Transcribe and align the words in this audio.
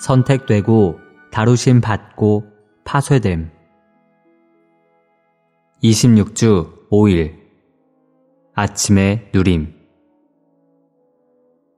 선택되고 0.00 0.98
다루심 1.30 1.80
받고 1.80 2.44
파쇄됨. 2.84 3.50
26주 5.82 6.88
5일. 6.90 7.38
아침의 8.54 9.30
누림. 9.32 9.74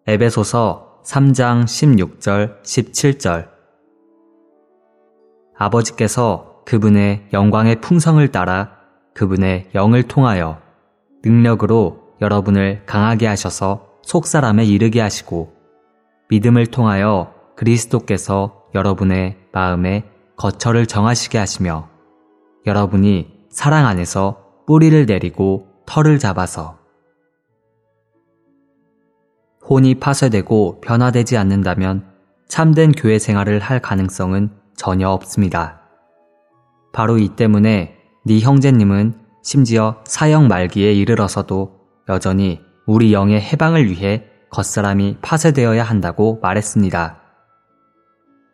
에베소서 0.07 1.03
3장 1.05 1.65
16절 1.65 2.63
17절. 2.63 3.51
아버지께서 5.57 6.63
그분의 6.65 7.29
영광의 7.33 7.81
풍성을 7.81 8.27
따라 8.31 8.79
그분의 9.15 9.71
영을 9.75 10.05
통하여 10.05 10.61
능력으로 11.25 12.15
여러분을 12.21 12.85
강하게 12.87 13.27
하셔서 13.27 13.99
속사람에 14.03 14.65
이르게 14.65 15.01
하시고 15.01 15.53
믿음을 16.29 16.67
통하여 16.67 17.42
그리스도께서 17.63 18.65
여러분의 18.75 19.37
마음에 19.53 20.05
거처를 20.37 20.87
정하시게 20.87 21.39
하시며 21.39 21.89
여러분이 22.67 23.47
사랑 23.51 23.87
안에서 23.87 24.45
뿌리를 24.67 25.07
내리고 25.07 25.69
털을 25.87 26.19
잡아서 26.19 26.79
혼이 29.69 29.97
파쇄되고 29.97 30.81
변화되지 30.81 31.37
않는다면 31.37 32.05
참된 32.49 32.91
교회 32.91 33.21
생활을 33.21 33.61
할 33.61 33.81
가능성은 33.81 34.51
전혀 34.77 35.09
없습니다. 35.09 35.83
바로 36.93 37.19
이 37.19 37.29
때문에 37.29 37.97
네 38.27 38.41
형제님은 38.41 39.21
심지어 39.45 40.03
사형 40.05 40.49
말기에 40.49 40.93
이르러서도 40.95 41.79
여전히 42.09 42.61
우리 42.87 43.13
영의 43.13 43.41
해방을 43.41 43.89
위해 43.89 44.25
겉사람이 44.51 45.19
파쇄되어야 45.23 45.85
한다고 45.85 46.41
말했습니다. 46.43 47.22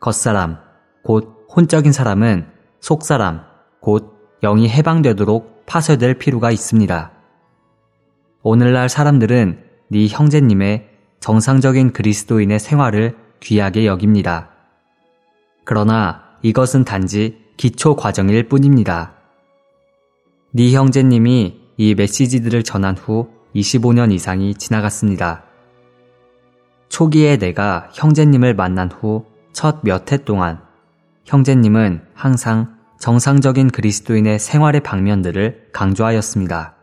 겉사람, 0.01 0.59
곧 1.03 1.47
혼적인 1.55 1.93
사람은 1.93 2.47
속사람, 2.81 3.43
곧 3.81 4.15
영이 4.43 4.69
해방되도록 4.69 5.67
파쇄될 5.67 6.15
필요가 6.15 6.51
있습니다. 6.51 7.13
오늘날 8.43 8.89
사람들은 8.89 9.65
네 9.89 10.07
형제님의 10.07 10.89
정상적인 11.21 11.93
그리스도인의 11.93 12.61
생활을 12.61 13.17
귀하게 13.41 13.87
여깁니다. 13.87 14.51
그러나 15.65 16.23
이것은 16.43 16.85
단지 16.85 17.45
기초 17.57 17.97
과정일 17.97 18.49
뿐입니다. 18.49 19.15
네 20.53 20.73
형제님이 20.73 21.61
이 21.77 21.95
메시지들을 21.95 22.63
전한 22.63 22.97
후 22.97 23.29
25년 23.55 24.13
이상이 24.13 24.55
지나갔습니다. 24.55 25.45
초기에 26.89 27.37
내가 27.37 27.91
형제님을 27.93 28.55
만난 28.55 28.91
후 28.91 29.27
첫 29.53 29.81
몇 29.85 30.13
해 30.13 30.19
동안 30.19 30.61
형제님은 31.25 32.07
항상 32.15 32.79
정상적인 33.01 33.69
그리스도인의 33.69 34.39
생활의 34.39 34.81
방면들을 34.83 35.71
강조하였습니다. 35.73 36.75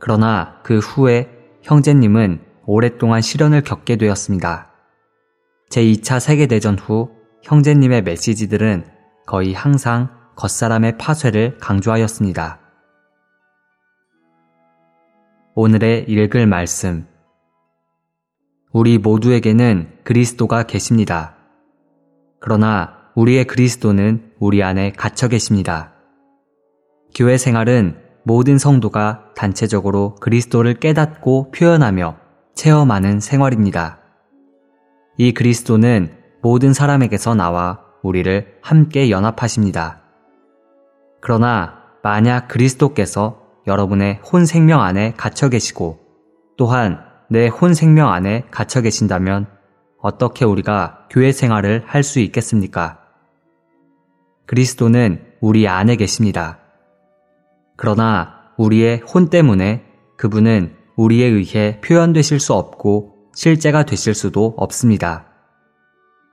그러나 0.00 0.60
그 0.64 0.78
후에 0.78 1.28
형제님은 1.62 2.40
오랫동안 2.66 3.20
시련을 3.20 3.62
겪게 3.62 3.96
되었습니다. 3.96 4.70
제2차 5.70 6.18
세계대전 6.18 6.78
후 6.78 7.10
형제님의 7.42 8.02
메시지들은 8.02 8.84
거의 9.26 9.54
항상 9.54 10.10
겉사람의 10.36 10.98
파쇄를 10.98 11.58
강조하였습니다. 11.58 12.58
오늘의 15.54 16.06
읽을 16.08 16.46
말씀. 16.46 17.06
우리 18.72 18.98
모두에게는 18.98 19.98
그리스도가 20.02 20.62
계십니다. 20.64 21.36
그러나 22.42 22.96
우리의 23.14 23.44
그리스도는 23.44 24.32
우리 24.40 24.64
안에 24.64 24.92
갇혀 24.92 25.28
계십니다. 25.28 25.92
교회 27.14 27.38
생활은 27.38 27.96
모든 28.24 28.58
성도가 28.58 29.26
단체적으로 29.36 30.16
그리스도를 30.16 30.74
깨닫고 30.74 31.52
표현하며 31.52 32.16
체험하는 32.54 33.20
생활입니다. 33.20 34.00
이 35.18 35.32
그리스도는 35.32 36.16
모든 36.42 36.72
사람에게서 36.72 37.36
나와 37.36 37.80
우리를 38.02 38.58
함께 38.60 39.10
연합하십니다. 39.10 40.02
그러나 41.20 41.78
만약 42.02 42.48
그리스도께서 42.48 43.40
여러분의 43.68 44.20
혼 44.24 44.46
생명 44.46 44.82
안에 44.82 45.14
갇혀 45.16 45.48
계시고 45.48 46.00
또한 46.56 46.98
내 47.30 47.46
혼 47.46 47.74
생명 47.74 48.12
안에 48.12 48.46
갇혀 48.50 48.80
계신다면 48.80 49.46
어떻게 50.02 50.44
우리가 50.44 51.06
교회 51.10 51.32
생활을 51.32 51.84
할 51.86 52.02
수 52.02 52.18
있겠습니까? 52.20 52.98
그리스도는 54.46 55.24
우리 55.40 55.68
안에 55.68 55.96
계십니다. 55.96 56.58
그러나 57.76 58.52
우리의 58.58 58.98
혼 58.98 59.30
때문에 59.30 59.84
그분은 60.16 60.76
우리에 60.96 61.26
의해 61.26 61.80
표현되실 61.80 62.38
수 62.40 62.52
없고 62.52 63.30
실제가 63.34 63.84
되실 63.84 64.14
수도 64.14 64.54
없습니다. 64.56 65.26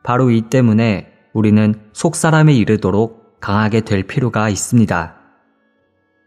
바로 0.03 0.31
이 0.31 0.41
때문에 0.41 1.13
우리는 1.33 1.89
속사람에 1.93 2.53
이르도록 2.53 3.39
강하게 3.39 3.81
될 3.81 4.03
필요가 4.03 4.49
있습니다. 4.49 5.15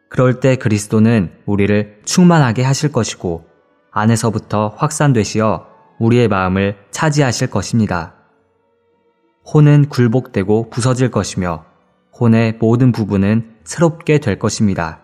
그럴 0.09 0.41
때 0.41 0.57
그리스도는 0.57 1.33
우리를 1.47 2.03
충만하게 2.05 2.63
하실 2.63 2.93
것이고 2.93 3.47
안에서부터 3.91 4.75
확산되시어 4.77 5.72
우리의 6.03 6.27
마음을 6.27 6.77
차지하실 6.91 7.51
것입니다. 7.51 8.15
혼은 9.45 9.89
굴복되고 9.89 10.69
부서질 10.69 11.13
것이며 11.13 11.65
혼의 12.19 12.57
모든 12.59 12.91
부분은 12.91 13.55
새롭게 13.63 14.19
될 14.19 14.39
것입니다. 14.39 15.01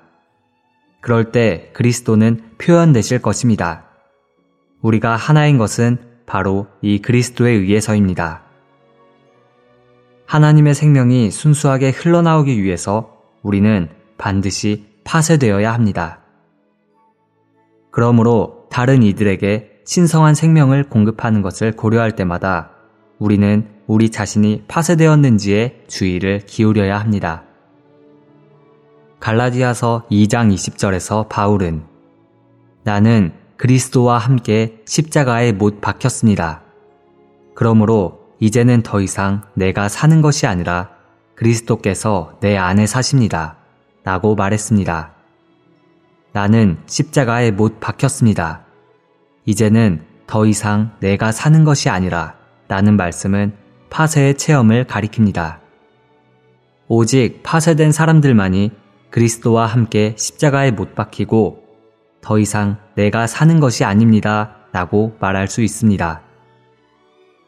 그럴 1.00 1.31
때 1.31 1.70
그리스도는 1.72 2.56
표현되실 2.58 3.22
것입니다. 3.22 3.84
우리가 4.82 5.14
하나인 5.14 5.56
것은 5.56 5.98
바로 6.26 6.66
이 6.82 7.00
그리스도에 7.00 7.53
의해서입니다. 7.53 8.42
하나님의 10.26 10.75
생명이 10.75 11.31
순수하게 11.31 11.91
흘러나오기 11.91 12.60
위해서 12.60 13.22
우리는 13.42 13.88
반드시 14.19 14.87
파쇄되어야 15.04 15.72
합니다. 15.72 16.20
그러므로 17.92 18.66
다른 18.69 19.04
이들에게 19.04 19.77
신성한 19.88 20.34
생명을 20.34 20.84
공급하는 20.84 21.41
것을 21.41 21.72
고려할 21.72 22.15
때마다 22.15 22.72
우리는 23.19 23.66
우리 23.87 24.10
자신이 24.10 24.65
파쇄되었는지에 24.69 25.84
주의를 25.88 26.41
기울여야 26.44 27.00
합니다. 27.00 27.44
갈라디아서 29.19 30.04
2장 30.10 30.53
20절에서 30.53 31.31
바울은 31.31 31.84
나는 32.84 33.32
그리스도와 33.56 34.19
함께 34.19 34.82
십자가에 34.84 35.53
못 35.53 35.81
박혔습니다. 35.81 36.60
그러므로 37.55 38.34
이제는 38.41 38.82
더 38.82 39.00
이상 39.00 39.41
내가 39.55 39.88
사는 39.88 40.20
것이 40.20 40.47
아니라 40.47 40.91
그리스도께서 41.34 42.37
내 42.41 42.59
안에 42.59 42.87
사십니다. 42.87 43.56
라고 44.05 44.34
말했습니다. 44.34 45.15
나는 46.32 46.76
십자가에 46.84 47.53
못 47.53 47.81
박혔습니다. 47.81 48.67
이제는 49.48 50.03
더 50.26 50.44
이상 50.44 50.91
내가 51.00 51.32
사는 51.32 51.64
것이 51.64 51.88
아니라 51.88 52.34
라는 52.69 52.98
말씀은 52.98 53.54
파쇄의 53.88 54.36
체험을 54.36 54.84
가리킵니다. 54.84 55.60
오직 56.86 57.41
파쇄된 57.42 57.91
사람들만이 57.91 58.72
그리스도와 59.08 59.64
함께 59.64 60.14
십자가에 60.19 60.70
못 60.72 60.94
박히고 60.94 61.62
더 62.20 62.38
이상 62.38 62.76
내가 62.94 63.26
사는 63.26 63.58
것이 63.58 63.84
아닙니다. 63.84 64.55
라고 64.70 65.17
말할 65.19 65.49
수 65.49 65.62
있습니다. 65.62 66.20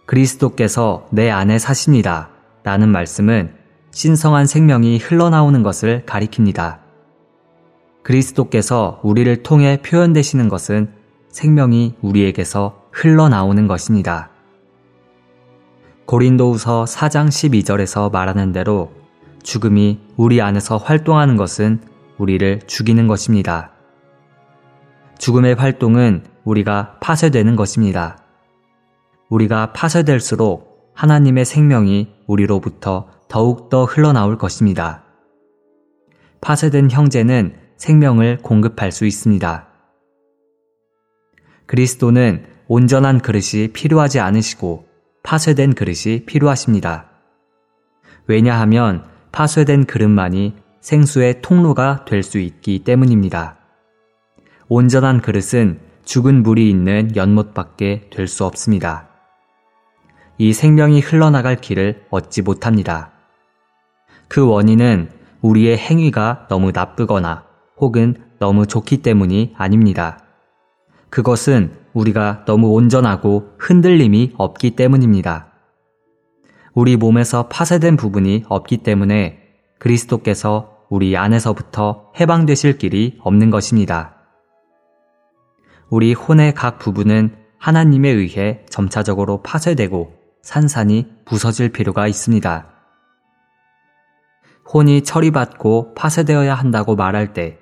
그리스도께서 0.07 1.07
내 1.13 1.29
안에 1.29 1.59
사십니다. 1.59 2.31
라는 2.63 2.89
말씀은 2.89 3.53
신성한 3.91 4.47
생명이 4.47 4.97
흘러나오는 4.97 5.63
것을 5.63 6.05
가리킵니다. 6.07 6.79
그리스도께서 8.03 9.01
우리를 9.03 9.43
통해 9.43 9.83
표현되시는 9.83 10.49
것은 10.49 11.00
생명이 11.31 11.94
우리에게서 12.00 12.82
흘러나오는 12.93 13.67
것입니다. 13.67 14.31
고린도우서 16.06 16.85
4장 16.85 17.29
12절에서 17.29 18.11
말하는 18.11 18.53
대로 18.53 18.93
죽음이 19.43 20.00
우리 20.17 20.43
안에서 20.43 20.77
활동하는 20.77 21.37
것은 21.37 21.81
우리를 22.19 22.61
죽이는 22.67 23.06
것입니다. 23.06 23.71
죽음의 25.19 25.55
활동은 25.55 26.25
우리가 26.44 26.97
파쇄되는 27.00 27.56
것입니다. 27.56 28.19
우리가 29.29 29.73
파쇄될수록 29.73 30.93
하나님의 30.94 31.44
생명이 31.44 32.09
우리로부터 32.26 33.09
더욱더 33.29 33.85
흘러나올 33.85 34.37
것입니다. 34.37 35.05
파쇄된 36.41 36.91
형제는 36.91 37.55
생명을 37.76 38.38
공급할 38.43 38.93
수 38.93 39.06
있습니다. 39.06 39.70
그리스도는 41.71 42.47
온전한 42.67 43.21
그릇이 43.21 43.69
필요하지 43.73 44.19
않으시고 44.19 44.89
파쇄된 45.23 45.75
그릇이 45.75 46.25
필요하십니다. 46.27 47.07
왜냐하면 48.27 49.05
파쇄된 49.31 49.85
그릇만이 49.85 50.57
생수의 50.81 51.43
통로가 51.43 52.05
될 52.07 52.25
수 52.25 52.41
있기 52.41 52.81
때문입니다. 52.81 53.59
온전한 54.69 55.21
그릇은 55.21 55.79
죽은 56.05 56.43
물이 56.43 56.69
있는 56.69 57.15
연못밖에 57.15 58.09
될 58.11 58.27
수 58.27 58.45
없습니다. 58.45 59.09
이 60.39 60.53
생명이 60.53 60.99
흘러나갈 60.99 61.55
길을 61.55 62.07
얻지 62.11 62.43
못합니다. 62.43 63.13
그 64.27 64.45
원인은 64.45 65.09
우리의 65.41 65.79
행위가 65.79 66.49
너무 66.51 66.73
나쁘거나 66.73 67.45
혹은 67.77 68.17
너무 68.41 68.67
좋기 68.67 69.03
때문이 69.03 69.55
아닙니다. 69.57 70.25
그것은 71.11 71.77
우리가 71.93 72.45
너무 72.47 72.69
온전하고 72.69 73.55
흔들림이 73.59 74.35
없기 74.37 74.77
때문입니다. 74.77 75.49
우리 76.73 76.97
몸에서 76.97 77.49
파쇄된 77.49 77.97
부분이 77.97 78.45
없기 78.49 78.79
때문에 78.79 79.41
그리스도께서 79.79 80.79
우리 80.89 81.17
안에서부터 81.17 82.12
해방되실 82.19 82.79
길이 82.79 83.19
없는 83.21 83.51
것입니다. 83.51 84.17
우리 85.89 86.12
혼의 86.12 86.55
각 86.55 86.79
부분은 86.79 87.37
하나님에 87.59 88.09
의해 88.09 88.65
점차적으로 88.71 89.43
파쇄되고 89.43 90.15
산산이 90.43 91.07
부서질 91.25 91.71
필요가 91.71 92.07
있습니다. 92.07 92.69
혼이 94.73 95.03
처리받고 95.03 95.95
파쇄되어야 95.95 96.55
한다고 96.55 96.95
말할 96.95 97.33
때 97.33 97.59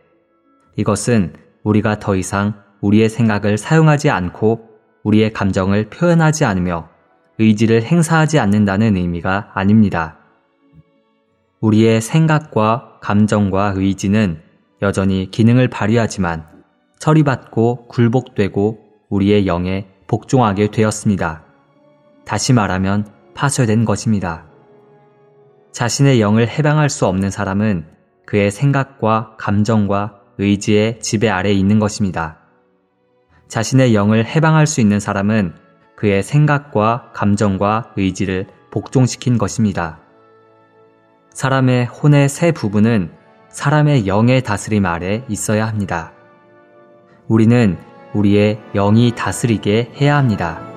이것은 0.76 1.34
우리가 1.64 1.98
더 1.98 2.14
이상 2.14 2.67
우리의 2.80 3.08
생각을 3.08 3.58
사용하지 3.58 4.10
않고 4.10 4.68
우리의 5.02 5.32
감정을 5.32 5.90
표현하지 5.90 6.44
않으며 6.44 6.88
의지를 7.38 7.82
행사하지 7.82 8.38
않는다는 8.38 8.96
의미가 8.96 9.52
아닙니다. 9.54 10.18
우리의 11.60 12.00
생각과 12.00 12.98
감정과 13.00 13.74
의지는 13.76 14.42
여전히 14.82 15.30
기능을 15.30 15.68
발휘하지만 15.68 16.46
처리받고 16.98 17.86
굴복되고 17.88 18.78
우리의 19.08 19.46
영에 19.46 19.88
복종하게 20.06 20.70
되었습니다. 20.70 21.44
다시 22.24 22.52
말하면 22.52 23.06
파쇄된 23.34 23.84
것입니다. 23.84 24.46
자신의 25.72 26.20
영을 26.20 26.48
해방할 26.48 26.90
수 26.90 27.06
없는 27.06 27.30
사람은 27.30 27.86
그의 28.26 28.50
생각과 28.50 29.36
감정과 29.38 30.20
의지의 30.38 31.00
지배 31.00 31.28
아래 31.28 31.52
있는 31.52 31.78
것입니다. 31.78 32.38
자신의 33.48 33.94
영을 33.94 34.24
해방할 34.26 34.66
수 34.66 34.80
있는 34.80 35.00
사람은 35.00 35.54
그의 35.96 36.22
생각과 36.22 37.10
감정과 37.14 37.92
의지를 37.96 38.46
복종시킨 38.70 39.38
것입니다. 39.38 39.98
사람의 41.32 41.86
혼의 41.86 42.28
세 42.28 42.52
부분은 42.52 43.10
사람의 43.48 44.06
영의 44.06 44.42
다스림 44.42 44.84
아래 44.86 45.24
있어야 45.28 45.66
합니다. 45.66 46.12
우리는 47.26 47.78
우리의 48.14 48.60
영이 48.74 49.14
다스리게 49.16 49.92
해야 50.00 50.16
합니다. 50.16 50.67